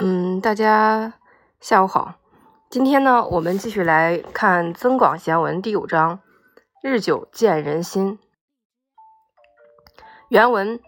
[0.00, 1.14] 嗯大家
[1.60, 2.14] 下午好。
[2.70, 6.20] 今天呢，我们继续来看《增广贤文》第五章
[6.80, 8.20] “日久见人心”。
[10.30, 10.78] 原文：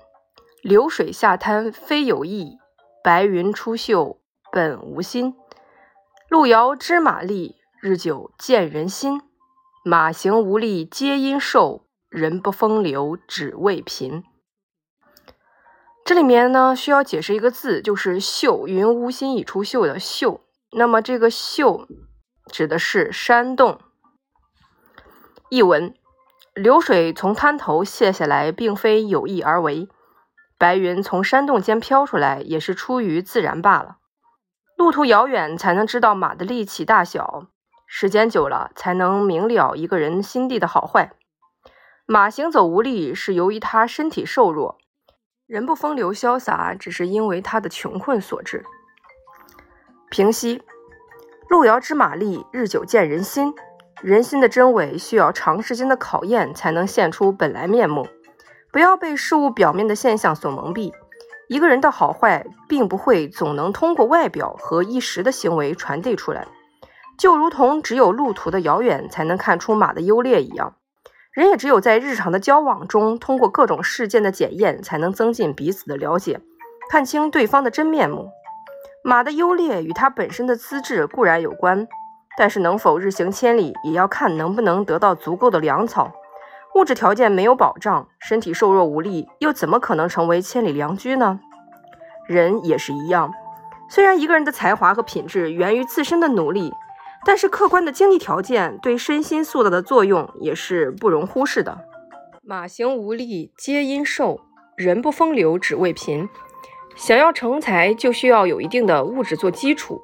[0.62, 2.58] 流水下滩非有意，
[3.02, 4.18] 白云出岫
[4.52, 5.34] 本无心。
[6.29, 9.21] 路遥知马力，日久见人心。
[9.85, 14.22] 马行无力皆因瘦，人不风流只为贫。
[16.11, 20.41] 这里面呢，需要解释一个字，就是“秀”，云无心以出岫的“秀”。
[20.77, 21.86] 那么这个“秀”
[22.50, 23.79] 指的是山洞。
[25.50, 25.95] 译文：
[26.53, 29.86] 流水从滩头泻下来，并非有意而为；
[30.59, 33.98] 白云从山洞间飘出来，也是出于自然罢了。
[34.77, 37.47] 路途遥远，才能知道马的力气大小；
[37.86, 41.12] 时间久了，才能明了一个人心地的好坏。
[42.05, 44.80] 马行走无力，是由于他身体瘦弱。
[45.50, 48.64] 人不风流潇洒，只是因为他的穷困所致。
[50.08, 50.62] 平息：
[51.48, 53.52] 路遥知马力，日久见人心。
[54.00, 58.06] 人心的真伪需要长时间的考验才能现出本来面目。
[58.70, 60.92] 不要被事物表面的现象所蒙蔽。
[61.48, 66.46] 一个人的好坏，并不会总能通过外表和一时的行为传递出来，
[67.18, 70.76] 就如同只有路途的遥远才能看出马的优劣一样。
[71.33, 76.41] 人也只有在日常的交往中，通过各种事件的检验，才能增进彼此的了解，
[76.91, 78.31] 看清对方的真面目。
[79.05, 81.86] 马的优劣与它本身的资质固然有关，
[82.36, 86.11] 但是能否日行千里，也要看能不能得到足够的粮草。
[86.75, 91.39] 物质条件没有保障，身体瘦弱无力，又怎么可能成为千里良驹呢？
[92.27, 93.33] 人也是一样，
[93.89, 96.73] 虽然一个人的才华和品质源于自身的努力。
[97.24, 101.78] 但是客观的经济条件对身心塑造的作用也是不容忽视的。
[102.42, 104.40] 马行无力皆因瘦，
[104.77, 106.28] 人不风流只为贫。
[106.96, 110.00] 想要成才，就需要有一定的物质做基础，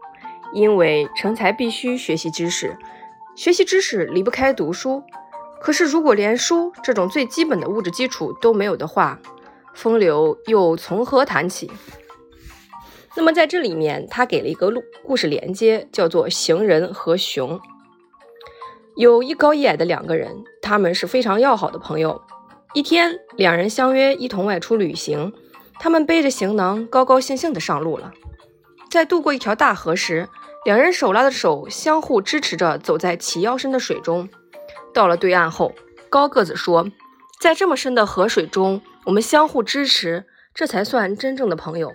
[0.53, 2.77] 因为成才必须学习知识，
[3.35, 5.03] 学习知识离不开读书。
[5.61, 9.19] 可是如果连书这种最基本的物质基础都没有的话，
[9.75, 11.71] 风流又从何谈起？
[13.17, 17.59] 那么在这里面，他给了一个故故事连接，叫做行人和熊。
[18.95, 22.21] 有一高一矮的两个人，他们是非常要好的朋友。
[22.75, 25.33] 一天，两人相约一同外出旅行。
[25.79, 28.13] 他们背着行囊，高高兴兴地上路了。
[28.91, 30.29] 在渡过一条大河时，
[30.65, 34.29] 两人手拉着手，相互支持着走在齐腰深的水中。
[34.95, 35.75] 到了对岸后，
[36.09, 36.87] 高个子说
[37.41, 41.93] ：“在这么深的河水中，我们相互支持，这才算真正的朋友。”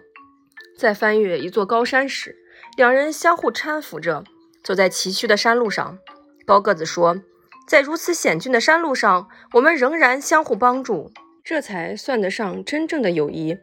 [0.82, 2.36] 在翻越一座高山时，
[2.76, 4.24] 两人相互搀扶着
[4.64, 6.00] 走在崎岖的山路上。
[6.44, 7.22] 高个子说
[7.70, 11.12] ：“在如此险峻的山路上，我们仍然相互帮助，
[11.44, 13.60] 这才算得上真正的友谊。”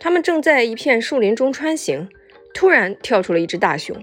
[0.00, 2.08] 他们正在一片树林中穿行，
[2.54, 4.02] 突然跳出了一只大熊。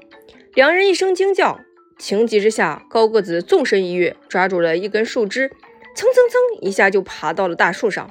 [0.53, 1.59] 两人一声惊叫，
[1.97, 5.50] 情急之下，高个子纵身一跃，抓住了一根树枝，
[5.96, 8.08] 蹭蹭蹭一下就爬到了大树上。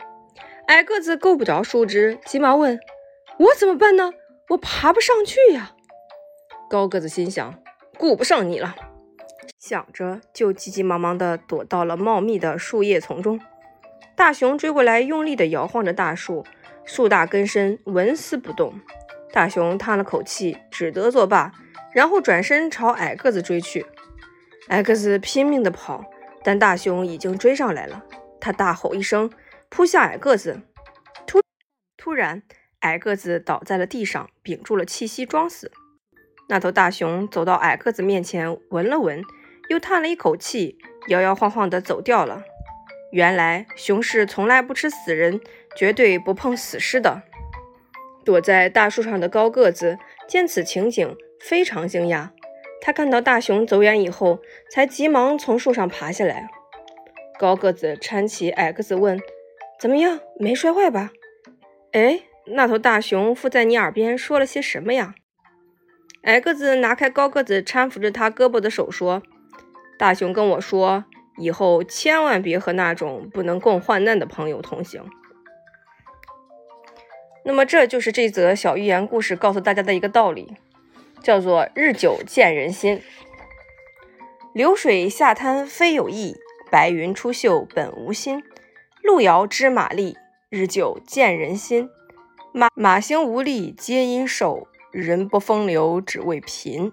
[0.67, 2.77] 矮个子够不着树枝，急忙问。
[3.39, 4.13] 我怎么办呢？
[4.49, 5.73] 我爬不上去呀！
[6.71, 7.63] 高个子心想，
[7.99, 8.75] 顾不上你了，
[9.59, 13.39] 想着就急急忙忙地躲到了茂密的树叶丛中。
[14.15, 16.47] 大熊追过来，用力地摇晃着大树，
[16.87, 18.81] 树大根深，纹丝不动。
[19.33, 21.53] 大熊叹了口气，只得作罢，
[21.93, 23.85] 然后转身朝矮个子追去。
[24.69, 26.05] 矮个子拼命地跑，
[26.43, 28.03] 但大熊已经追上来了。
[28.41, 29.31] 他大吼一声，
[29.69, 30.63] 扑向矮个子。
[31.27, 31.43] 突
[31.99, 32.43] 突然。
[32.87, 35.73] 矮个子倒在了地上，屏住了气息，装死。
[36.49, 39.21] 那头大熊走到矮个子面前，闻了闻，
[39.69, 42.45] 又叹了一口气，摇摇晃晃地走掉了。
[43.11, 45.41] 原来，熊是从来不吃死人，
[45.77, 47.23] 绝对不碰死尸的。
[48.25, 49.99] 躲在大树上的高个子
[50.29, 52.29] 见此情景，非常惊讶。
[52.81, 54.39] 他看到大熊走远以后，
[54.71, 56.49] 才急忙从树上爬下来。
[57.37, 59.19] 高个子搀起矮个子，问
[59.81, 60.21] ：“怎么样？
[60.39, 61.11] 没摔坏吧？”
[61.91, 62.21] 哎。
[62.47, 65.15] 那头大熊附在你耳边说了些什么呀？
[66.23, 69.23] 矮个子拿开高个子搀扶着他胳膊的手说
[69.99, 71.05] ：“大熊跟我说，
[71.39, 75.05] 以后千万别和那种不能共患难的朋友同行。”
[77.45, 80.57] 那么，这就是这则小寓言故事告诉大家的一个道理，
[81.23, 83.01] 叫做“日久见人心”。
[84.53, 86.37] 流水下滩非有意，
[86.71, 88.43] 白云出岫本无心。
[89.03, 90.17] 路遥知马力，
[90.49, 91.89] 日久见人心。
[92.59, 96.91] 马马行无力皆因瘦，人不风流只为贫。